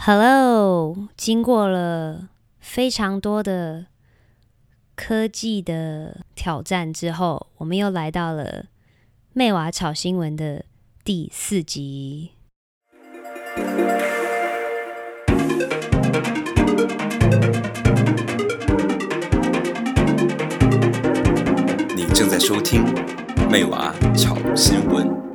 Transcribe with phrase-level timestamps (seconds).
[0.00, 2.28] Hello，经过了
[2.60, 3.86] 非常多的
[4.94, 8.66] 科技的挑战之后，我们又来到了
[9.32, 10.64] 妹娃炒新闻的
[11.04, 12.30] 第四集。
[21.96, 22.84] 你正在收听
[23.50, 25.27] 妹娃炒新闻。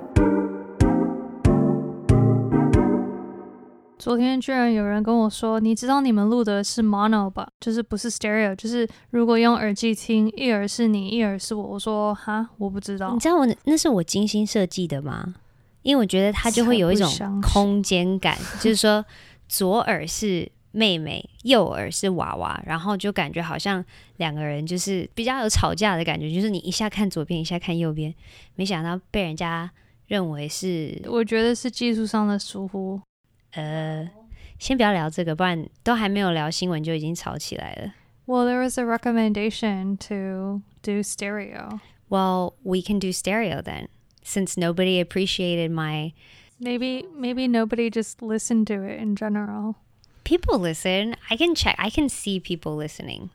[4.03, 7.47] 昨天居然有人跟我说：“你知道你们录的是 mono 吧？
[7.61, 15.33] 就是不是 stereo，就是如果用耳机听，一耳是你，一耳是我。”我说：“哈，我不知道。”你知道我那是我精心设计的吗？
[15.83, 17.09] 因为我觉得它就会有一种
[17.41, 19.05] 空间感， 就是说
[19.47, 23.81] 左耳是妹妹，右耳是娃娃，然后就感觉好像
[24.17, 28.13] 两个人就是比较有吵架的感觉，就是你一下看左边，一下看右边，
[28.55, 29.71] 没想到被人家
[30.07, 32.99] 认为是，我觉得是技术上的疏忽。
[33.52, 34.08] 呃，
[34.58, 37.94] 先不要聊这个，不然都还没有聊新闻就已经吵起来了。
[38.26, 41.80] Well, there was a recommendation to do stereo.
[42.10, 43.88] Well, we can do stereo then,
[44.22, 46.12] since nobody appreciated my.
[46.60, 49.76] Maybe, maybe nobody just listened to it in general.
[50.24, 51.14] People listen.
[51.30, 51.74] I can check.
[51.78, 53.30] I can see people listening.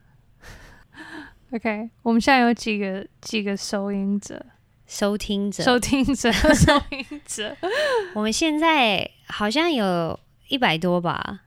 [1.52, 4.46] Okay，我们现在有几个几个收音者。
[4.86, 7.56] 收听者，收听者，收听者。
[8.14, 11.43] 我们现在 好像有一百多吧，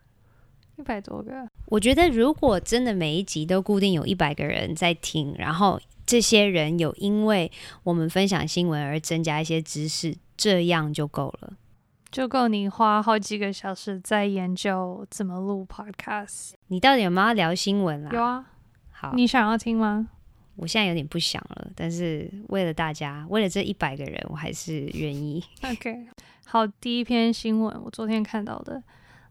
[0.78, 1.48] 一百多个。
[1.66, 7.52] 我觉得如果真的每一集都固定有一百个人在听，然后这些人有因为
[7.84, 11.54] 我们分享新闻而增加一些知识，这样就够了，
[12.12, 16.52] 就够你花好几个小时在研究怎么录 podcast。
[16.68, 18.10] 你到底有没有要聊新闻啊？
[18.14, 18.46] 有啊。
[18.92, 20.10] 好，你想要听吗？
[20.58, 25.42] 我现在有点不想了，但是为了大家，为了这一百个人，我还是愿意。
[25.64, 26.06] OK，
[26.51, 28.83] 好，第一篇新闻我昨天看到的，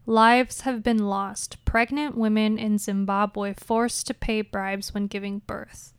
[0.04, 1.52] Lives have been lost.
[1.64, 5.92] Pregnant women in Zimbabwe forced to pay bribes when giving birth.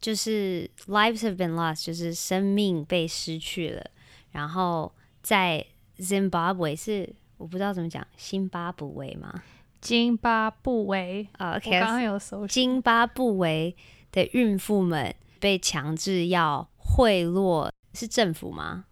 [0.00, 3.90] 就是 lives have been lost，就是生命被失去了。
[4.30, 5.66] 然后在
[5.98, 9.42] Zimbabwe 是我不知道怎么讲，辛巴布韦吗？
[9.80, 12.46] 津巴布韦啊，OK，刚刚有搜。
[12.46, 13.76] 津巴布韦
[14.10, 18.85] 的孕妇们被强制要贿赂， 是政府吗？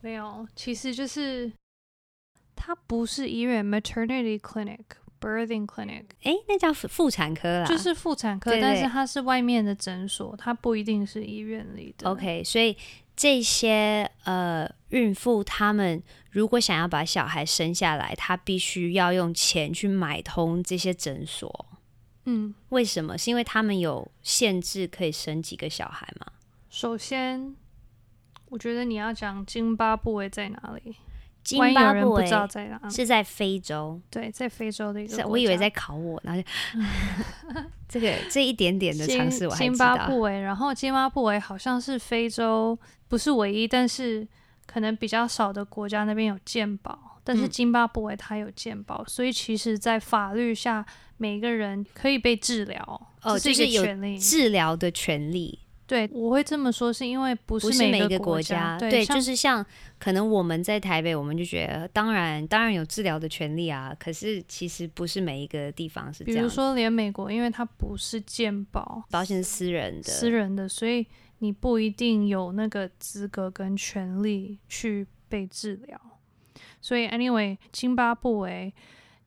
[0.00, 1.52] 没有，其实就是
[2.54, 6.04] 它不是医院，maternity clinic，birthing clinic。
[6.22, 12.10] 哎，那叫妇产科啦，就是妇产科，但是它是外面的诊所，它不一定是医院里的。
[12.10, 12.76] OK，所以。
[13.16, 16.02] 这些呃孕妇，她们
[16.32, 21.66] 如果想要把小孩生下来，她必须要用钱去买通这些诊所。
[22.24, 23.16] 嗯，为什么？
[23.16, 26.26] 是因为他们有限制可以生几个小孩吗？
[26.68, 27.54] 首先，
[28.54, 30.94] 我觉得你要讲津巴布韦在哪里？
[31.42, 32.24] 津巴布韦
[32.88, 35.26] 是在非洲，对，在非洲的一个。
[35.26, 36.80] 我以为在考我，然后就
[37.88, 39.58] 这个这一点点的常识我还。
[39.58, 42.78] 津巴布韦，然后津巴布韦好像是非洲
[43.08, 44.24] 不是唯一，但是
[44.66, 50.86] 可能比较少的国家那边有健保，但是津巴布韦它有健保，嗯，所以其实，在法律下，
[51.16, 53.84] 每个人可以被治疗，哦，这是有
[54.16, 55.58] 治疗的权利。
[55.86, 59.64] 对，我会这么说，是因为不是每个国家，对，对，就是像
[59.98, 66.40] 可能我们在台北，我们就觉得当然当然有治疗的权利啊，可是其实不是每一个地方是这样。
[66.40, 71.06] 比如说，连美国，因为它不是健保，保险是私人的，私人的，所以
[71.40, 76.00] 你不一定有那个资格跟权利去被治疗。
[76.80, 78.72] 所以，anyway，津巴布韦。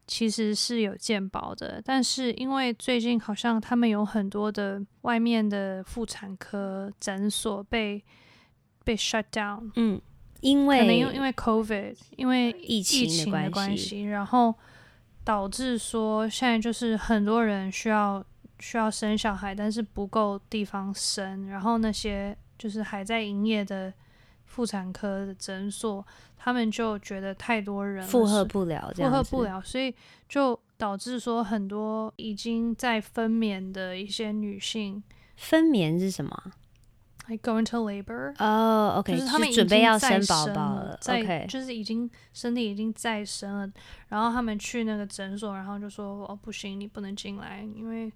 [0.08, 8.02] 其实是有健保的，但是因为最近好像他们有很多的外面的妇产科诊所被
[8.86, 10.02] 被 shut down，嗯，
[10.40, 14.56] 因为可能因为 COVID，因为疫情的关系，疫情的关系，然后
[15.26, 18.26] 导致说现在就是很多人需要
[18.60, 23.94] 需要生小孩，但是不够地方生，然后那些就是还在营业的。
[24.48, 26.04] 妇产科的诊所，
[26.36, 29.94] 他们就觉得太多人负荷不了，负荷不了，所以
[30.28, 35.04] 就导致说很多已经在分娩的一些女性，
[35.36, 36.52] 分娩是什么
[37.28, 38.34] ？Like go into labor？
[38.40, 43.72] 哦、oh，OK，就是他们准备要生宝宝了，在，OK，就是已经身体已经再生了，
[44.08, 48.12] 然后他们去那个诊所，然后就说哦不行，你不能进来，因为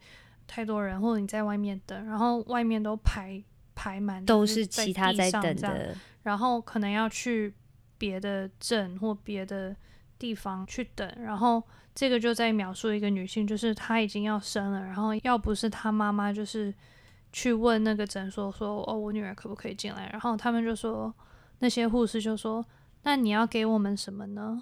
[0.47, 3.44] 太多人，或者你在外面等，然后外面都排
[3.81, 5.95] 排满，都是其他在等的。
[6.21, 7.51] 然后可能要去
[7.97, 9.75] 别的镇或别的
[10.19, 11.63] 地方去等，然后
[11.95, 16.71] 这个就在描述一个女性，就是她已经要生了，然后要不是她妈妈就是
[17.33, 20.07] 去问那个诊所说，哦，我女儿可不可以进来？
[20.11, 21.11] 然后他们就说，
[21.57, 22.63] 那些护士就说，
[23.01, 24.61] 那你要给我们什么呢？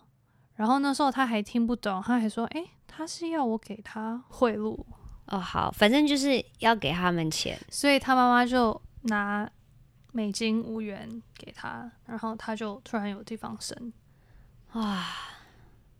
[0.55, 4.81] 然后那时候她还听不懂，她还说：“哎，他是要我给他贿赂。”
[5.27, 9.49] 哦，好，反正就是要给他们钱，所以他妈妈就拿
[10.11, 13.93] 美金五元给他，然后他就突然有地方生。
[14.73, 15.05] 哇！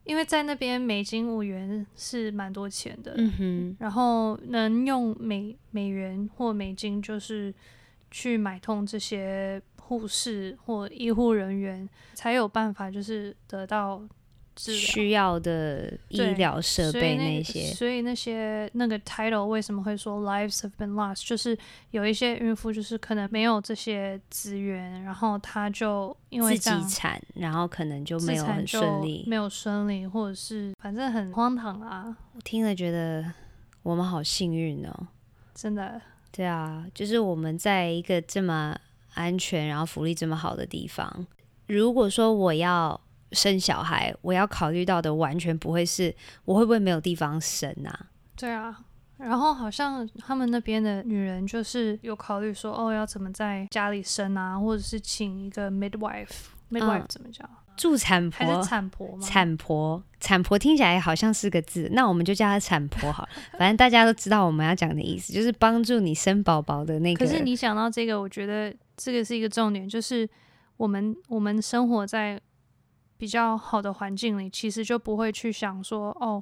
[0.06, 7.54] 因为在那边美金五元是蛮多钱的，嗯哼，然后能用美美元或美金就是
[8.10, 14.02] 去买通这些护士或医护人员，才有办法就是得到。
[14.60, 21.26] 需要的医疗设备那些，所以那些那个 title 为什么会说 lives have been lost？
[21.26, 21.58] 就是
[21.92, 32.14] 有一些孕妇就是可能没有这些资源，然后她就因为自己产，然后可能就没有很顺利，没有顺利，或者是反正很荒唐啊。
[32.36, 33.24] 我听了觉得
[33.82, 35.08] 我们好幸运哦，
[35.56, 36.02] 真的。
[36.32, 38.78] 对啊，就是我们在一个这么
[39.14, 41.26] 安全，然后福利这么好的地方。
[41.68, 43.00] 如果说我要。
[43.31, 46.14] 生小孩，我要考虑到的完全不会是
[46.46, 48.08] 我会不会没有地方生啊？
[48.36, 48.76] 对啊，
[49.18, 57.48] 然后好像他们那边的女人就是有考虑说，哦，要怎么在家里生啊，或者是请一个 midwife，midwife 怎么讲？
[57.48, 59.26] 嗯，助产婆还是产婆吗？
[59.26, 63.30] 产婆，产婆听起来好像是个字，那我们就叫她产婆好了。
[63.60, 67.26] 反正大家都知道我们要讲的意思，就是帮助你生宝宝的那个。
[67.26, 70.28] 可是你想到这个，我觉得这个是一个重点，就是
[70.78, 72.40] 我们我们生活在。
[73.19, 76.42] 比较好的环境里，其实就不会去想说，哦，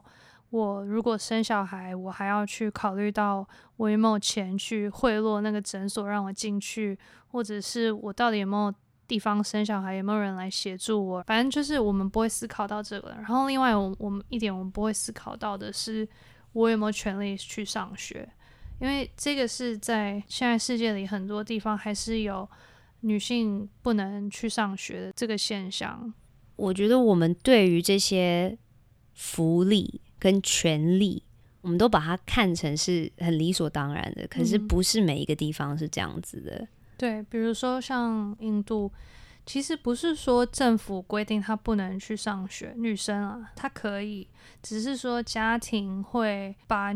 [0.51, 3.45] 我如果生小孩，我还要去考虑到
[3.77, 6.95] 我有没有钱去贿赂那个诊所让我进去，
[7.29, 8.71] 或者是我到底有没有
[9.07, 11.24] 地方生小孩，有没有人来协助我。
[11.25, 13.09] 反正就是我们不会思考到这个。
[13.18, 16.07] 然后另外，我我们一点我们不会思考到的是，
[16.53, 18.29] 我有没有权利去上学，
[18.79, 22.47] 因为这个是在现在世界里很多地方还是有
[23.00, 26.13] 女性不能去上学的这个现象。
[26.57, 28.57] 我觉得我们对于这些
[29.13, 31.24] 福利跟权利，
[31.62, 34.27] 我们都把它看成是很理所当然的。
[34.27, 36.56] 可是不是每一个地方是这样子的。
[36.56, 36.68] 嗯、
[36.98, 38.92] 对，比如说像印度，
[39.45, 44.27] 其实不是说政府规定她不能去上学，女生啊，她可以，
[44.63, 46.92] 只是说家庭会把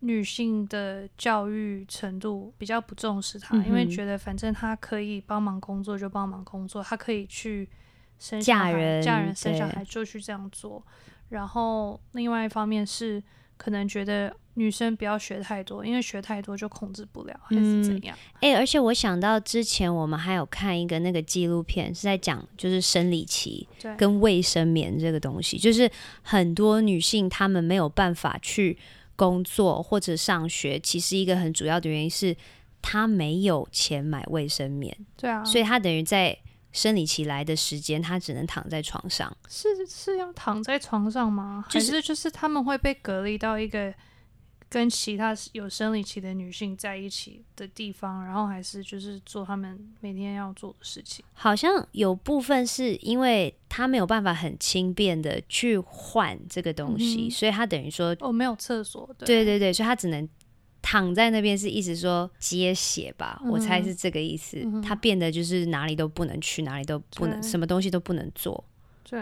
[0.00, 7.68] 女性的教育程度比较不重视她，嗯、因为觉得反正她可以帮忙工作就帮忙工作，她可以去。
[8.18, 10.82] 生嫁人，嫁人生小孩就去这样做，
[11.30, 13.22] 然后另外一方面是
[13.56, 18.16] 可能觉得女生不要学太多，因为学太多就控制不了，还是怎样？
[18.34, 25.90] 哎、嗯欸，而且我想到之前我们还有看一个那个纪录片，是在讲就是生理期跟卫生棉这个东西，就是
[26.22, 28.78] 很多女性她们没有办法去
[29.16, 32.36] 工作或者上学，其实一个很主要的原因是
[32.80, 36.36] 她没有钱买卫生棉，对啊，所以她等于在。
[36.74, 39.34] 生理期来的时间，她只能躺在床上。
[39.48, 41.64] 是是要躺在床上吗？
[41.70, 43.94] 就是、还是就是他们会被隔离到一个
[44.68, 51.24] 跟其他有生理期的女性在一起的地方，然后还是就是做他们每天要做的事情？
[51.32, 59.08] 好像有部分是因为她没有办法很轻便的去换这个东西，嗯、所以她等于说哦，没有厕所。
[59.16, 60.28] 对，对对对，所以她只能。
[60.86, 64.60] 躺在那边是意思说接血吧，嗯、我猜是这个意思。
[64.62, 68.62] 嗯、他变得就是哪里都不能去，哪里都不能，什么东西都不能做。
[69.02, 69.18] 对，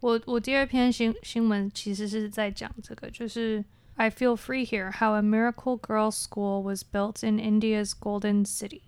[0.00, 8.44] 我我第二篇新新闻其实是在讲这个，就是 I feel free here, how a miracle girls' school was built in India's golden
[8.44, 8.80] city。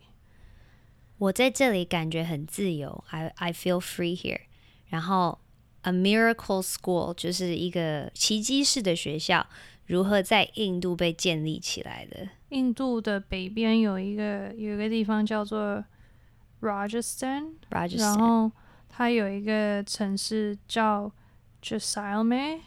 [1.19, 4.41] 我在这里感觉很自由，I I feel free here。
[4.89, 5.39] 然后
[5.83, 9.47] a miracle school 就是一个奇迹式的学校。
[9.89, 12.29] 如何在印度被建立起来的？
[12.51, 15.85] 印度的北边有一个有一个地方叫做
[16.61, 18.51] Rajasthan，Rajasthan，然后
[18.89, 21.11] 它有一个城市叫
[21.63, 22.61] Jaisalmer。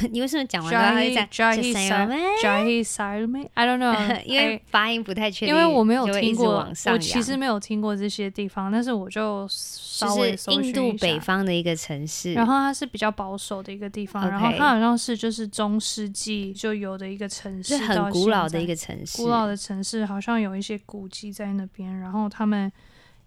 [0.10, 5.54] 你为什么讲完都会讲 Jaisalmer？Jaisalmer？I don't know， 因为发音不太确定。
[5.54, 10.36] 因为我没有听过，我其实没有听过这些地方，但是我就稍微。
[10.48, 19.16] 印度北方的一个城市，然后它是比较保守的一个地方然后它好像是就是中世纪就有的一个城市，是很古老的一个城市。
[19.16, 22.70] 古老的城市好像有一些古迹在那边，然后他们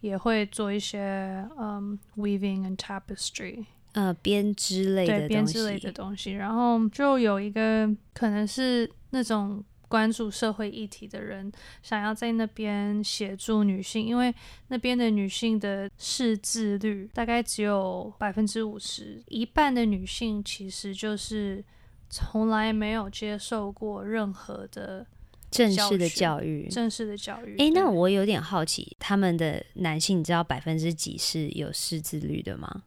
[0.02, 3.66] 也会做一些嗯、um, weaving and tapestry。
[3.94, 14.34] 呃，编织类的对编织类的东西，然后就有一个可能是那种关注社会议题的人，想要在那边协助女性，因为
[14.68, 21.64] 那边的女性的识字率大概只有百分之五十，一半的女性其实就是
[22.12, 25.04] 从来没有接受过任何的
[25.50, 27.58] 正式的教育，正式的教育。
[27.58, 32.84] 诶，那我有点好奇，他们的男性，你知道百分之几是有识字率的吗？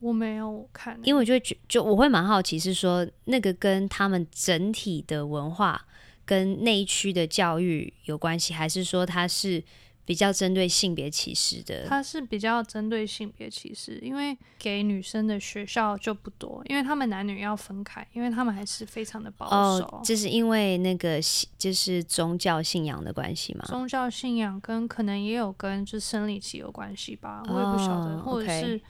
[0.00, 5.86] 我没有看，因为我就觉就我会蛮好奇，是说那个跟他们整体的文化
[6.24, 9.62] 跟那一区的教育有关系，还是说它是？
[10.06, 19.84] 比较针对性别歧视的，它是比较针对性别歧视，因为给女生的学校就不多，因为他们男女要分开，因为他们还是非常的保守。
[19.84, 21.20] 哦，这是因为那个
[21.56, 23.64] 就是宗教信仰的关系吗？
[23.68, 28.80] 宗教信仰跟可能也有跟就生理期有关系吧，我也不晓得，哦，或者是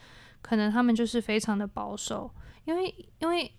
[0.43, 2.31] 可能他们就是非常的保守，
[2.65, 3.51] 因为因为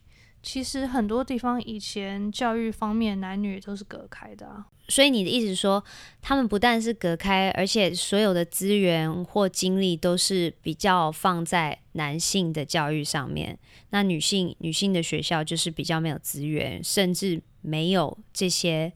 [0.42, 4.66] 其实很多地方以前教育方面男女都是隔开的啊。
[4.88, 5.82] 所以你的意思说，
[6.22, 13.58] 他们不但是隔开，而且所有的资源或精力都是比较放在男性的教育上面。
[13.92, 18.92] 那女性女性的学校就是比较没有资源，甚至没有这些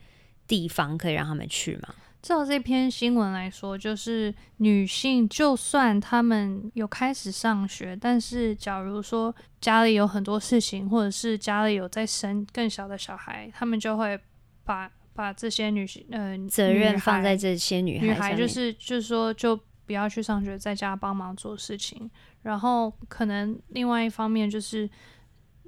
[0.47, 1.95] 地方可以让他们去嘛？
[2.25, 14.19] 照这篇新闻来说，就是女性就算她们有开始上学，但是假如说家里有很多事情，或者是家里有在生更小的小孩，他们就会
[14.63, 14.91] 把。
[15.17, 22.11] 把这些女性呃责任放在这些女孩，女孩就是就是说就不要去上学，在家帮忙做事情。
[22.41, 24.89] 然后可能另外一方面就是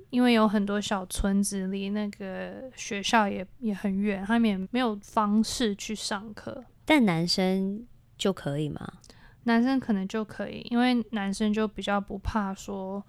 [0.09, 6.63] 因为有很多小村子离那个学校也也很远，他们也没有方式去上课。
[6.85, 7.85] 但男生
[8.17, 8.93] 就可以吗？
[9.43, 13.03] 男生可能就可以，因为男生就比较不怕说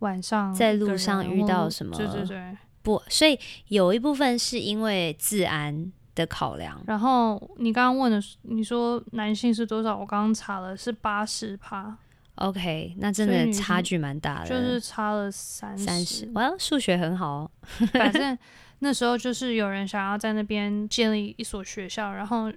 [0.00, 1.96] 晚上在路上遇到什么。
[1.96, 2.56] 对对对。
[2.82, 6.82] 不，所以有一部分是因为治安的考量。
[6.86, 9.96] 然后你刚刚问的，你说男性是多少？
[9.96, 11.96] 我刚刚查了是八十趴。
[12.36, 16.30] OK，那真的差距蛮大的，就是差了三三十。
[16.34, 17.50] 我要数学很好哦。
[17.92, 18.36] 反 正
[18.80, 22.52] 那时候就是有人想要在那边建立一所学校，然后。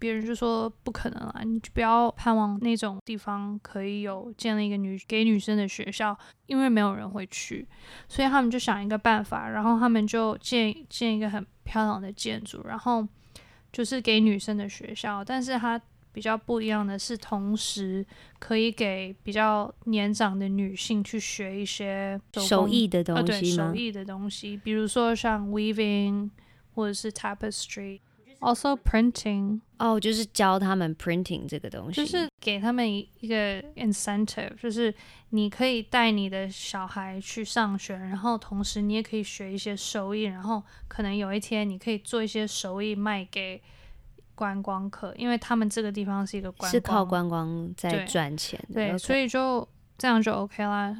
[0.00, 7.68] 别人就说不可能啊，你就不要盼望那种地方可以有建立一个女给女生的学校，因为没有人会去，
[8.08, 13.06] 所以他们就想一个办法，然后他们就建建一个很漂亮的建筑，然后
[13.70, 15.78] 就是给女生的学校，但是它
[16.12, 18.04] 比较不一样的是，同时
[18.38, 26.30] 可以给比较年长的女性去学一些手，艺的东西手艺的东西，比如说像 weaving
[26.74, 28.00] 或者是 tapestry。
[28.40, 34.94] Also printing，哦，oh, 就是教他们 printing 这个东西，就是给他们一个 incentive，就是
[35.28, 43.60] 你可以带你的小孩去上学，然后同时你也可以学一些手艺，然后可能有一天你可以做一些手艺卖给
[44.40, 49.68] 观光客，因为他们这个地方是一个观光，是靠观光在赚钱的，对.所以就
[49.98, 50.96] 这样就 OK 啦。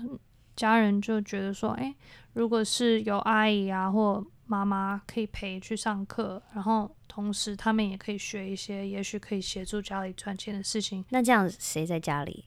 [0.54, 1.94] 家人就觉得说，哎，
[2.35, 6.94] 如果是有阿姨啊或妈妈可以陪去上课，然后。
[7.12, 11.04] 同时，他们也可以学一些，也许可以协助家里赚钱的事情。
[11.09, 12.44] 那这样谁在家里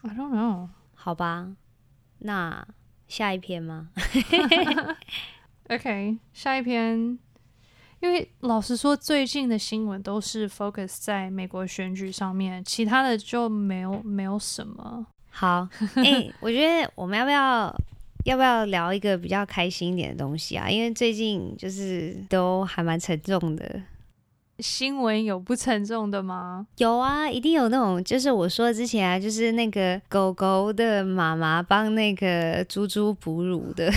[0.00, 0.70] ？I don't know。
[0.94, 1.54] 好吧，
[2.20, 2.66] 那
[3.06, 3.90] 下一篇吗？
[5.68, 7.18] OK，下一篇。
[8.00, 15.06] 因为老实说，最近的新闻都是 focus 在美国选举上面，其他的就没有没有什么。
[15.30, 17.74] 好，哎、欸，我觉得我们要不要？
[18.26, 20.68] 要不要聊一个比较开心一点的东西啊？
[20.68, 23.80] 因为最近就是都还蛮沉重的。
[24.58, 26.66] 新闻有不沉重的吗？
[26.76, 33.90] 有啊，一定有那种，就是我说之前啊，就是那个狗狗的妈妈帮那个猪猪哺乳的，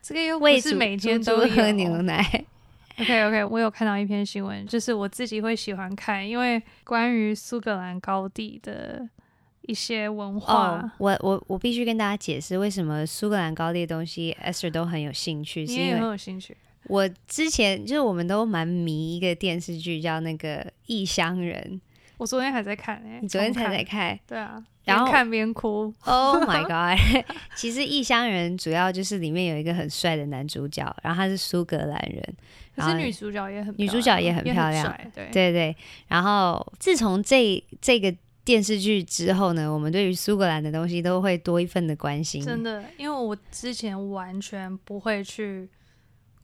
[0.00, 2.46] 这个又不是每天都喝牛奶。
[2.98, 9.08] OK OK， 我有看到一篇新闻，就是我自己会喜欢看，因为关于苏格兰高地的。
[9.66, 15.66] 一些文化，oh, 我我我必须跟大家解释为什么苏格兰高地的东西，Esther 都很有兴趣。
[15.66, 16.54] 是因为很有兴趣。
[16.86, 21.62] 我之前就是我们都蛮迷一个电视剧，叫那个《异乡人》。
[22.16, 24.18] 我昨天还在看诶、欸，你昨天才在看？
[24.26, 25.92] 对啊，然后看边哭。
[26.04, 26.98] Oh my god！
[27.56, 32.34] 其实《异乡人》主要就是里面有一个很帅的男主角，然后他是苏格兰人，
[32.76, 35.76] 可是女主角也很女主角也很漂亮，对对对。
[36.08, 38.14] 然后自从这这个。
[38.44, 42.44] 电视剧之后呢，我们对于苏格兰的东西都会多一份的关心。
[42.44, 45.66] 真的，因为我之前完全不会去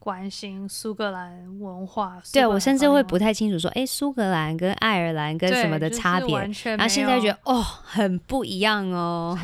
[0.00, 2.20] 关心苏格兰文化。
[2.32, 6.46] 对，我甚至会不太清楚说，哎，苏格兰跟爱尔兰跟什么的差别。
[6.48, 9.38] 就是、然后现在觉得哦，很不一样哦。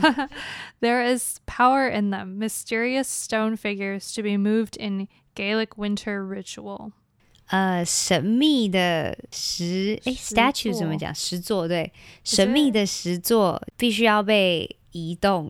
[0.80, 6.92] There is power in them, mysterious stone figures to be moved in Gaelic winter ritual.
[7.48, 11.14] 呃，神秘的石诶石，statue 怎么讲？
[11.14, 11.92] 石座对，
[12.25, 15.48] 神秘的石座必须要被移动。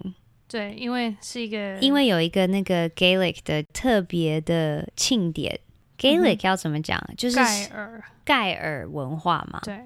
[0.49, 5.59] 对，因为是一个，因为有一个那个 Gaelic 的特别的庆典。
[5.99, 7.03] Gaelic 要怎么讲？
[7.17, 9.61] 就是盖尔盖尔文化嘛。
[9.65, 9.81] 对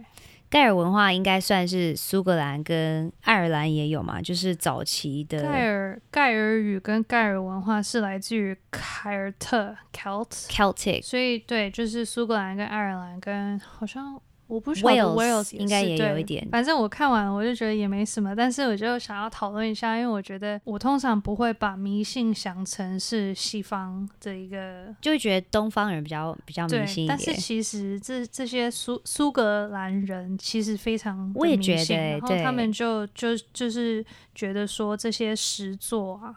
[0.50, 5.40] 盖尔文化应该算是苏格兰跟爱尔兰也有嘛，就是早期的。
[5.43, 14.21] 盖尔盖尔语跟盖尔文化是来自于凯尔特 （Celt），Celtic，所以对，就是苏格兰跟爱尔兰跟好像。
[14.50, 18.35] 我不晓得 Wales 应该也有一点，反正我看完了，我就觉得也没什么。
[18.35, 27.09] 但是我就想要讨论一下，因为我觉得我通常不会把迷信想成是西方的一个，就会觉得东方人比较比较迷信一点。
[27.09, 34.04] 但是其实这这些苏苏格兰人其实非常我也觉得，然后他们就就就是
[34.35, 36.35] 觉得说这些石座啊，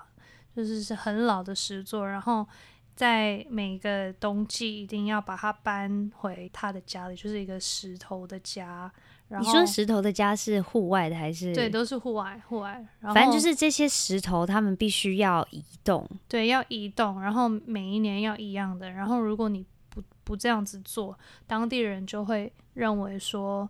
[0.55, 2.47] 就是是很老的石座，然后。
[2.95, 8.91] 在每个冬季，一定要把它搬回他的家里，就是一个石头的家。
[9.29, 11.55] 然后你说石头的家是户外的还是？
[11.55, 12.73] 对，都是户外，户外。
[12.99, 16.07] 然后反正就是这些石头，他们必须要移动。
[16.27, 18.91] 对，要移动，然后每一年要一样的。
[18.91, 23.67] 然后如果你不不这样子做，当地人就会认为说，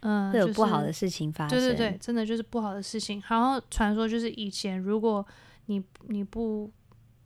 [0.00, 1.56] 嗯，会有不好的事情发生。
[1.56, 3.22] 对对对，真的就是不好的事情。
[3.28, 5.24] 然后传说就是以前，如果
[5.66, 6.68] 你你不。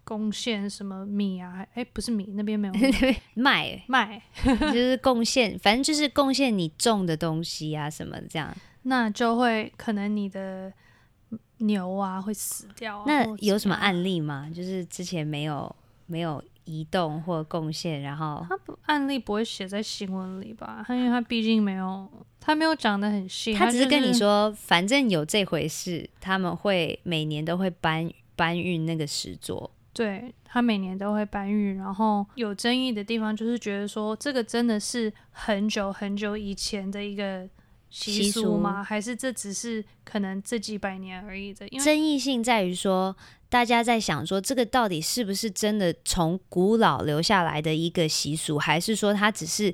[0.04, 1.66] 贡献什么米啊？
[1.74, 2.74] 哎，不是米，那边没有
[3.34, 10.72] 麦麦， 就是贡献，反正就是贡献你种的东西啊什么这样，那就会可能你的
[11.58, 13.04] 牛啊会死掉啊。
[13.06, 14.50] 那有什么案例吗？
[14.54, 15.74] 就是之前没有
[16.06, 20.84] 没有移动或贡献，然后他不案例不会写在新闻里吧？
[20.86, 29.70] 他因为他毕竟没有，他没有讲的很细，他只是跟你说，反正有这回事，他们会每年都会搬搬运那个石座。
[29.94, 37.48] 对，他每年都会搬运，然后有争议的地方就是觉得说，这个真的是很久很久以前的一个
[37.90, 38.82] 习俗吗？
[38.82, 41.66] 还是这只是可能这几百年而已的？
[41.68, 43.16] 因为争议性在于说，
[43.48, 49.72] 大家在想说，这个到底是不是真的从古老留下来的一个习俗，还是说它只是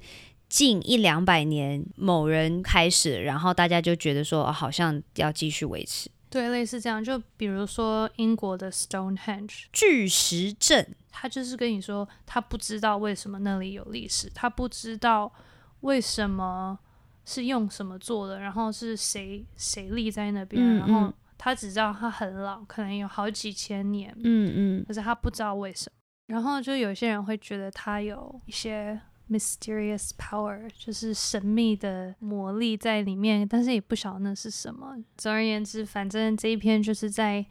[0.51, 6.11] 近一两百年某人开始，然后大家就觉得说，哦，好像要继续维持。
[6.31, 15.33] 对，类似这样，就比如说英国的 Stonehenge 巨石阵，他就是跟你说，他不知道为什么那里有历史，他不知道
[15.81, 16.79] 为什么
[17.25, 29.01] 是用什么做的，然后是谁谁立在那边，嗯嗯，然后他只知道他很老，可能有好几千年，嗯嗯，可是他不知道为什么，然后就有些人会觉得他有一些。
[29.31, 34.97] Mysterious power 就是神秘的魔力在里面，但是也不晓得那是什么。
[35.17, 37.47] 总而言之，反正这一篇就是在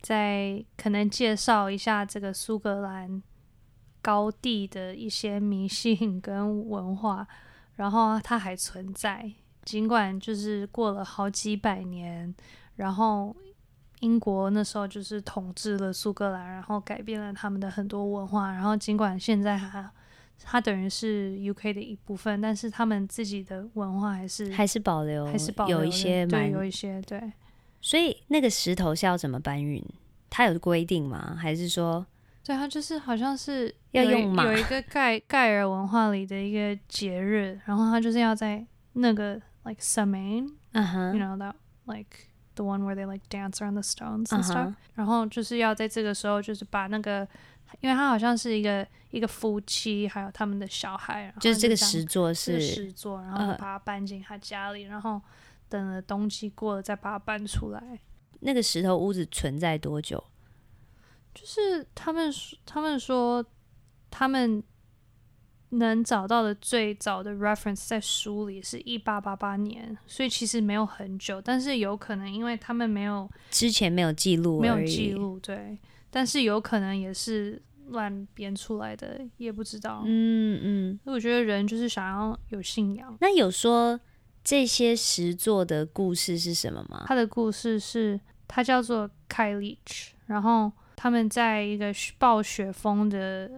[0.00, 3.22] 在可能介绍一下这个苏格兰
[4.00, 7.28] 高地的一些迷信跟文化，
[7.76, 9.30] 然后它还存在，
[9.62, 12.34] 尽管就是过了好几百年，
[12.76, 13.36] 然后
[13.98, 19.90] 英国那时候就是统治了苏格兰，然后改变了他们的很多文化，然后尽管现在还。
[20.42, 27.32] 它等于是 UK 的一部分，但是他们自己的文化还是还是保留，还是保留有一些，对，有一些对。
[27.80, 29.84] 所以那个石头是要怎么搬运？
[30.28, 31.36] 它有规定吗？
[31.38, 32.04] 还是说，
[32.44, 34.44] 对，它就是好像是要用马？
[34.44, 41.54] 有一个盖盖尔文化里的一个节日，然后它就是要在那个 like Samhain，嗯哼，you know that
[41.86, 44.74] like the one where they like dance around the stones and stuff，uh -huh.
[44.94, 47.28] 然后就是要在这个时候就是把那个。
[47.80, 55.20] 因为他好像是一个一个夫妻，还有他们的小孩，就是这个石座是石座，然后把它搬进他家里，呃，然后
[55.68, 57.98] 等了冬季过了再把它搬出来。
[58.40, 60.22] 那个石头屋子存在多久？
[61.32, 62.32] 就是他们
[62.66, 63.44] 他们说
[64.10, 64.62] 他们
[65.70, 75.78] 能找到的最早的 reference 在书里是一八八八年，所以其实没有很久，但是有可能因为他们没有之前没有记录，没有记录，对。
[76.10, 80.02] 但是有可能也是乱编出来的，也不知道。
[80.04, 83.16] 嗯嗯，我觉得人就是想要有信仰。
[83.20, 83.98] 那有说
[84.42, 87.04] 这些石座的故事是什么吗？
[87.06, 93.50] 他的故事是，他叫做 Kailich，然后他们在一个暴雪风的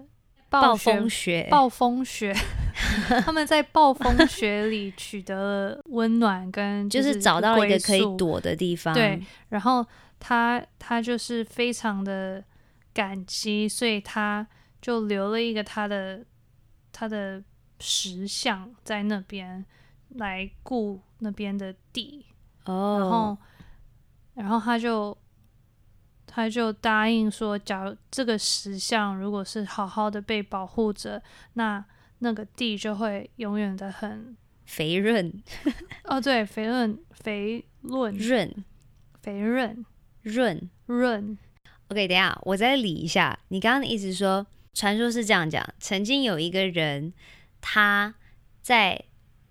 [0.48, 2.34] 暴风雪，暴风雪，
[3.24, 8.92] 他们在暴风雪里取得了温暖，跟就是找到了一个可以躲的地方。
[8.94, 9.86] 对，然后。
[10.24, 12.44] 他他就是非常的
[12.94, 14.46] 感激，所以他
[14.80, 16.24] 就留了一个他的
[16.92, 17.42] 他的
[17.80, 19.66] 石像在那边
[20.10, 22.24] 来顾那边的地。
[22.66, 23.38] 哦，然后
[24.34, 25.18] 然后他就
[26.24, 31.20] 他就答应说，假如这个石像如果是好好的被保护着，
[31.54, 31.84] 那
[32.20, 35.42] 那个地就会永远的很肥润。
[36.04, 38.64] 哦，对，肥润肥润润
[39.20, 39.84] 肥润。
[40.22, 41.36] 润润
[41.88, 43.38] ，OK，等一下，我再理一下。
[43.48, 47.12] 你刚刚的意思说，传说是这样讲：曾经有一个人，
[47.60, 48.14] 他
[48.62, 49.04] 在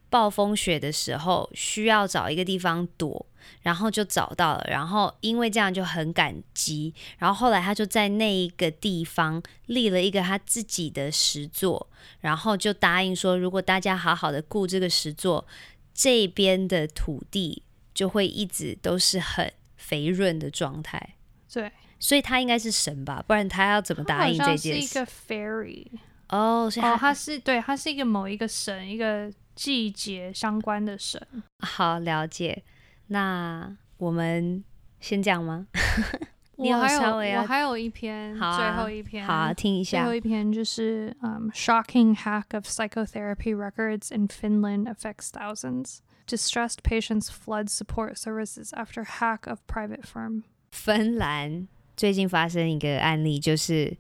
[0.09, 3.25] 暴风雪的时候需要找一个地方躲，
[3.61, 15.45] 然后就找到了，然后因为这样就很感激，然后后来他就在那一个地方立了一个他自己的石座，然后就答应说，如果大家好好的顾这个石座，
[15.93, 19.51] 这边的土地就会一直都是很
[19.91, 21.15] 肥润的状态。
[21.53, 24.87] 对，所以他应该是神吧，不然他要怎么答应这件事？
[24.87, 25.85] 是一个 fairy
[26.29, 29.31] 哦，所以他，哦，他是对，他是一个某一个神，一个。
[29.53, 31.21] 季节相关的神，
[31.59, 32.63] 好了解。
[33.07, 34.63] 那我们
[35.01, 35.67] 先讲吗？
[36.55, 39.99] 我还有我还有一篇，最后一篇，好啊，听一下。
[39.99, 45.97] 最后一篇就是，嗯、um,，Shocking hack of psychotherapy records in Finland affects thousands.
[46.31, 50.43] Distressed patients flood support services after hack of private firm.
[50.71, 51.67] 芬兰
[51.97, 53.97] 最近发生一个案例，就是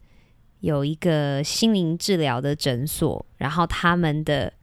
[0.61, 4.53] 有一个心灵治疗的诊所，然后他们的。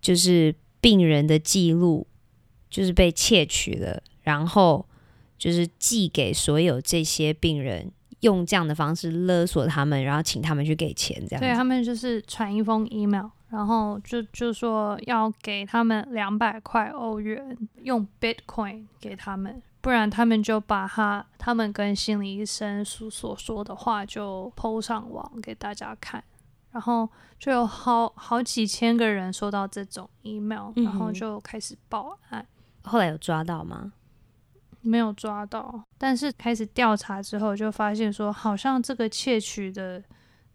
[0.00, 2.06] 就是病人的记录，
[2.70, 4.86] 就是被窃取了，然后
[5.36, 7.90] 就是寄给所有这些病人，
[8.20, 11.40] 用这样的方式勒索他们，然后请他们去给钱，这样。
[11.40, 26.22] 对，他们就是传一封 email，然后就就说要给他们两百块欧元，用 Bitcoin 给他们，不然他们就把他他们跟心理医生所所说的话就 PO 上网给大家看。
[26.70, 27.08] 然后
[27.38, 32.40] 就有好好几千个人收到这种 email，然后就开始报案。
[32.42, 32.46] 嗯。
[32.84, 33.90] 后来有抓到吗？
[34.82, 40.04] 没有抓到，但是开始调查之后，就发现说好像这个窃取的。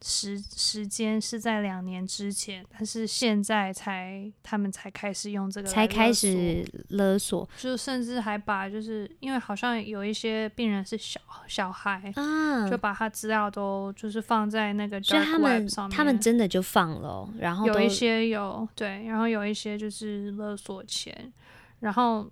[0.05, 21.31] 时时间是在两年之前，但是现在才他们才开始用这个，才开始勒索，就甚至还把就是因为好像有一些病人是小小孩啊，就把他资料都就是放在那个 dark web 上面，他们真的就放了，然后有一些有对，然后有一些就是勒索钱，
[21.79, 22.29] 然后。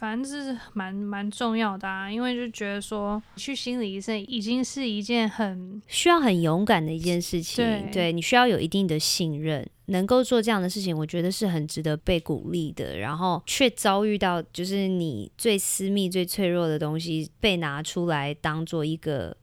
[0.00, 12.96] 反正是蛮蛮重要的啊，因为就觉得说去心理医生已经是一件很需要很勇敢的一件事情，对，对，你需要有一定的信任，能够做这样的事情，我觉得是很值得被鼓励的。
[12.96, 19.36] 然后却遭遇到就是你最私密、最脆弱的东西被拿出来当做一个。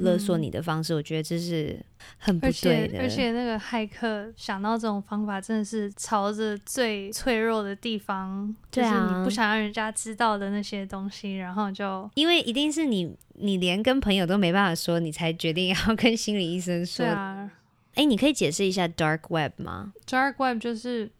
[0.00, 1.78] 勒索你的方式，我觉得这是
[2.18, 2.98] 很不对的。
[2.98, 17.04] 而且，而且那个骇客想到这种方法，真的是朝着最脆弱的地方，对啊，就是你不想让人家知道的那些东西，然后就因为一定是你，你连跟朋友都没办法说，你才决定要 跟心理医生说。
[17.04, 17.50] 对啊，
[17.94, 21.10] 哎，你可以解释一下 Dark Web 吗？Dark Web 就是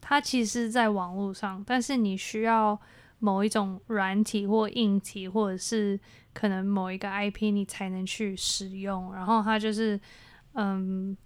[0.00, 2.80] 它其实，在网络上，但是你需要
[3.18, 5.98] 某一种软体或硬体，或者是。
[6.38, 9.98] 可能某一个 IP 你才能去使用，然后它就是，
[10.52, 11.16] 嗯，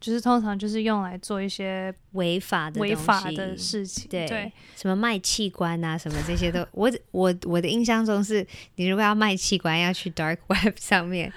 [0.00, 11.30] 就是通常就是用来做一些违法的违法的事情，对，对什么卖器官啊，什么这些都，我我我的印象中是，你如果要卖器官，要去 Dark Web 上面。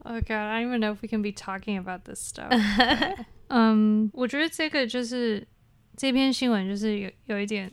[0.00, 2.50] Oh God, I don't even know if we can be talking about this stuff.
[3.48, 5.48] 嗯，我觉得这个就是
[5.96, 7.72] 这篇新闻就是有有一点。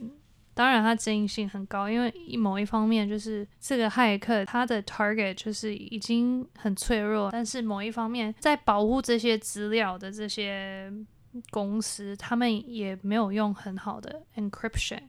[0.54, 10.92] 当然，它争议性很高，因为某一方面就是这个骇客他的 target 就是已经很脆弱，但是某一方面在保护这些资料的这些
[11.50, 15.00] 公司，他们也没有用很好的 encryption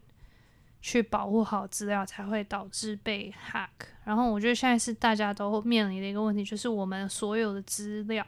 [0.82, 3.68] 去保护好资料，才会导致被 hack。
[4.06, 8.26] 然后我觉得现在是大家都面临的一个问题，就是我们所有的资料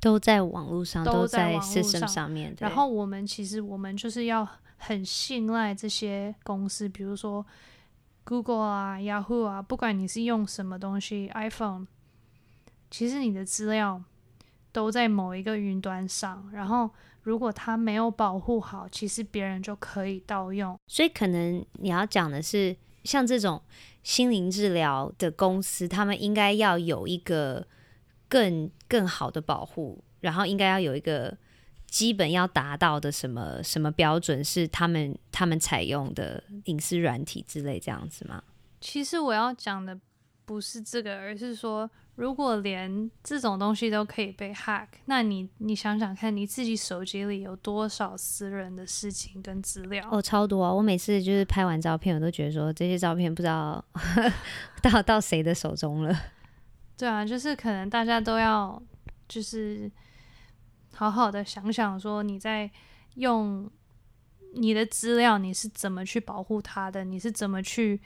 [0.00, 2.54] 都在网络上，都在网络上，上面。
[2.60, 4.48] 然后我们其实我们就是要。
[4.78, 7.44] 很信赖这些公司，比如说
[8.24, 11.86] Google 啊、Yahoo 啊，不管你是用什么东西，iPhone，
[12.90, 14.02] 其实你的资料
[14.72, 16.48] 都在某一个云端上。
[16.52, 16.90] 然后，
[17.22, 20.78] 如果它没有保护好，其实别人就可以盗用。
[20.86, 23.62] 所以，可能你要讲的是，像这种
[24.02, 27.66] 心灵治疗的公司，他们应该要有一个
[28.28, 31.36] 更更好的保护，然后应该要有一个。
[31.96, 38.42] 基本要达到的什么什么标准是他们他们采用的隐私软体之类这样子吗？
[38.82, 39.98] 其实我要讲的
[40.44, 50.06] 不是这个，而是说，如果连这种东西都可以被 hack，那你你想想看，你自己手机里有多少私人的事情跟资料？
[50.12, 50.70] 哦，超多啊！
[50.70, 53.82] 我每次就是拍完照片，我都觉得说这些照片不知道
[54.82, 56.14] 到到谁的手中了。
[56.98, 58.82] 对啊，就是可能大家都要
[59.26, 59.90] 就是。
[60.96, 62.70] 好好的想想，说你在
[63.16, 63.70] 用
[64.54, 67.04] 你的资料，你是怎么去保护他的？
[67.04, 68.00] 你是怎么去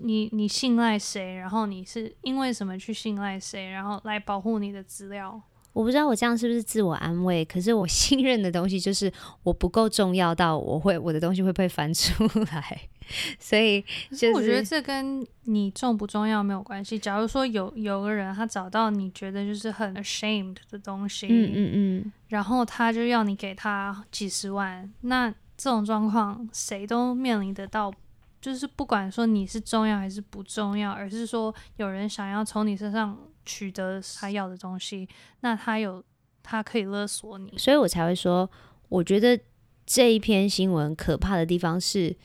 [0.00, 1.36] 你你信赖谁？
[1.36, 3.70] 然后你是因为什么去信赖谁？
[3.70, 5.40] 然后来保护你的资料？
[5.72, 12.80] 我不知道我这样是不是自我安慰，可是我 信任的东西就是我不够重要到我会我的东西会被翻出来，
[13.38, 13.80] 所以
[14.10, 16.98] 就是我觉得这跟你重不重要没有关系。
[16.98, 27.92] 假如说有有个人他找到你觉得就是很 ashamed 的东西，嗯嗯嗯，然后他就要你给他几十万，那这种状况谁都面临得到。
[28.40, 35.08] 就是不管说你是重要还是不重要，而是说有人想要从你身上取得他要的东西，
[35.40, 36.04] 那他有
[36.42, 38.50] 他可以勒索你，所以我才会说，
[38.88, 39.38] 我觉得
[39.86, 42.16] 这一篇新闻可怕的地方是，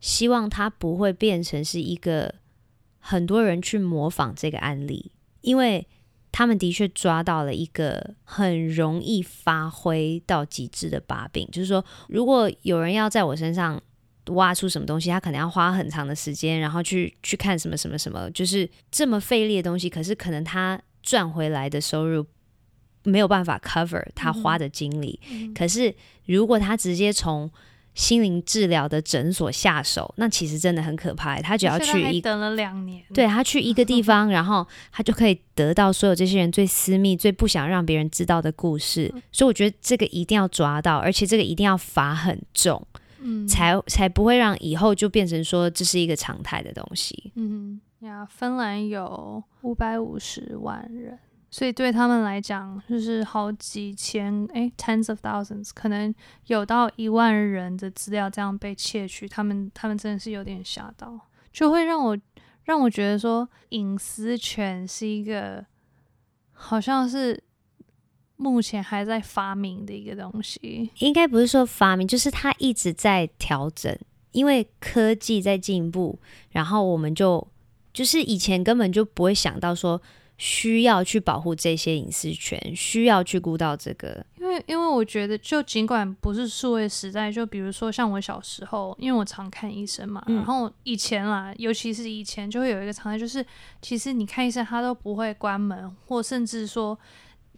[0.00, 2.34] 希望它不会变成是一个
[2.98, 5.86] 很多人去模仿这个案例，因为
[6.30, 13.82] 他们的确抓到了一个很容易发挥到极致的把柄，就是说，如果有人要在我身上。
[14.28, 19.88] 挖出什么东西，他可能要花很长的时间，然后去去看什么什么什么，就是这么费力的东西。
[19.88, 22.26] 可是可能他赚回来的收入
[23.04, 25.20] 没有办法 cover 他花的精力。
[25.30, 25.94] 嗯、可是
[26.26, 27.50] 如果他直接从
[27.94, 31.40] 心灵治疗的诊所下手，那其实真的很可怕。
[31.40, 39.10] 他只要去一等了两年，对，他去一个地方，然后他就可以得到所有这些人最私密、最不想让别人知道的故事。
[39.32, 42.86] 所以我觉得这个一定要抓到，而且这个一定要罚很重。
[43.28, 47.32] 嗯，才才不会让以后就变成说这是一个常态的东西。
[47.34, 51.18] 嗯呀，芬兰有五百五十万人，
[51.50, 56.14] 所以对他们来讲就是好几千，哎，tens of thousands，可能
[56.46, 61.18] 有到一万人的资料这样被窃取，他们他们真的是有点吓到，
[61.52, 62.16] 就会让我
[62.64, 65.66] 让我觉得说隐私权是一个
[66.52, 67.42] 好像是。
[68.36, 73.98] 目前还在发明的一个东西，应该不是说发明，就是它一直在调整，
[74.32, 76.18] 因为科技在进步，
[76.50, 77.46] 然后我们就
[77.94, 80.00] 就是以前根本就不会想到说
[80.36, 93.42] 需要去保护这些隐私权，需要去顾到这个，因为因为我觉得，就尽管不是数位时代，就比如说像我小时候，因为我常看医生嘛，嗯、然后以前啦，尤其是以前就会有一个常态，就是
[93.80, 96.98] 其实你看医生他都不会关门，或甚至说。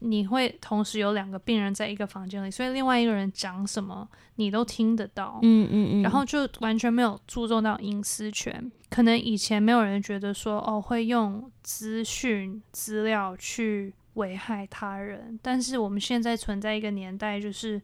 [0.01, 5.39] 你会同时有两个病人在一个房间里，所以另外一个人讲什么你都听得到。
[5.43, 8.71] 嗯嗯嗯，然后就完全没有注重到隐私权。
[8.91, 17.81] 可能以前没有人觉得说哦，会用资讯资料去危害他人，但是我们现在存在一个年代，就是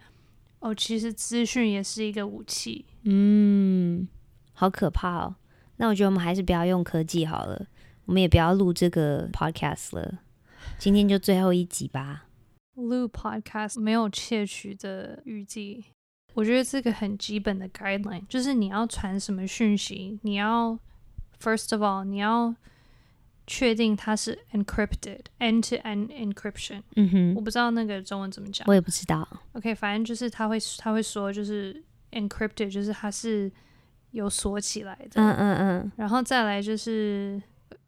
[0.60, 2.86] 哦，其实资讯也是一个武器。
[3.02, 4.08] 嗯，
[4.54, 5.36] 好可怕哦。
[5.76, 7.66] 那我觉得我们还是不要用科技好了，
[8.06, 10.20] 我们也不要录这个 podcast 了。
[10.84, 12.26] 今天就最后一集吧。
[12.74, 15.82] 录 podcast 没有窃取的预计，
[16.34, 20.78] 我觉得这个很基本的 guideline 就是你要传什么讯息，你要
[21.40, 22.54] first of all 你要
[23.46, 26.82] 确定它是 encrypted end-to-end encryption。
[26.96, 29.26] 嗯哼，我不知道那个中文怎么讲，我也不知道。
[29.52, 33.50] OK，反正就是他会他会说就是 encrypted，就是它是
[34.10, 35.12] 有锁起来的。
[35.14, 37.42] 嗯嗯嗯，然后再来就是。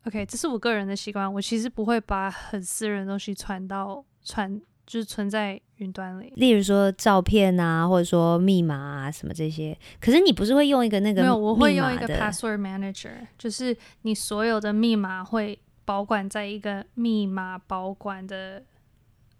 [0.06, 1.32] OK，这是我个人的习惯。
[1.34, 6.32] 我其实不会把很私人的东西传到传，就是存在云端里。
[6.36, 9.76] 例如说照片啊，或者说密码啊什么这些。
[10.00, 11.22] 可是你不是会用一个那个？
[11.22, 18.62] 没有，我会用一个 password manager，就是你所有的密码会保管在一个密码保管的。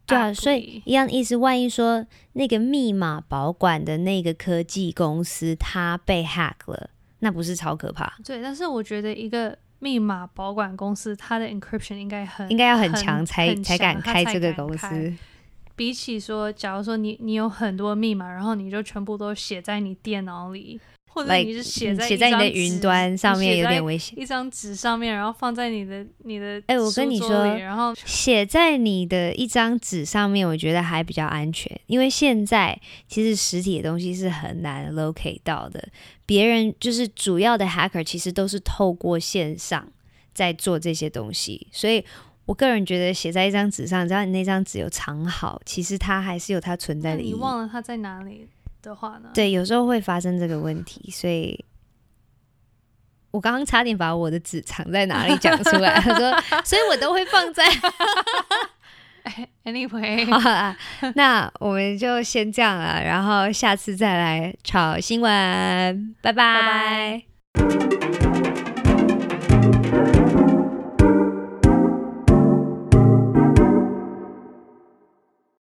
[0.04, 1.36] 对啊，所以一样意思。
[1.36, 8.14] 万一说那个密码保管的那个科技公司它被 hack 了，那不是超可怕？
[8.24, 9.56] 对，但是我觉得一个。
[9.78, 15.12] 密码保管公司，它的 encryption 应该很应该要很强才才敢开这个公司。
[15.74, 20.80] 比起说，假如说你你有很多密码，然后你就全部都写在你电脑里。
[21.16, 35.88] 或者你是写在写在你的云端上面有点危险，一张纸上面，然后放在你的你的哎、欸，我跟你说，然后写在你的一张纸上面，我觉得还比较安全，因为现在其实实体的东西是很难 locate 到的。
[36.26, 39.88] 别人就是主要的 hacker，其实都是透过线上
[40.34, 42.04] 在做这些东西，所以
[42.44, 47.32] 我个人觉得写在一张纸上，只要你那张纸有藏好，其实它还是有它存在的意义。
[47.32, 48.46] 你忘了它在哪里？
[48.86, 49.28] 的话呢？
[49.34, 51.62] 对，有时候会发生这个问题，所以
[53.32, 56.00] 我刚刚差点把我的纸藏在哪里讲出来。
[56.00, 56.32] 他说，
[56.64, 57.64] 所以我都会放在。
[59.64, 60.76] Anyway，好啦，
[61.16, 67.22] 那我们就先这样了，然后下次再来炒新闻，拜拜。
[67.52, 68.25] 拜拜。